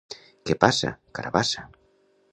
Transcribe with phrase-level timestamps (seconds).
[0.49, 0.93] —Què passa?
[1.11, 1.69] —Carabassa!